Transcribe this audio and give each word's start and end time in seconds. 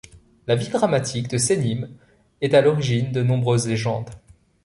La 0.47 0.55
vie 0.55 0.69
dramatique 0.69 1.27
de 1.27 1.37
Senhime 1.37 1.87
est 2.41 2.55
à 2.55 2.61
l'origine 2.61 3.11
de 3.11 3.21
nombreuses 3.21 3.67
légendes. 3.67 4.09